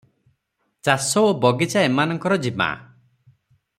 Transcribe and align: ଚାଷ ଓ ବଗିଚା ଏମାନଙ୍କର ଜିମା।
ଚାଷ 0.87 1.23
ଓ 1.27 1.35
ବଗିଚା 1.43 1.85
ଏମାନଙ୍କର 1.91 2.39
ଜିମା। 2.47 2.71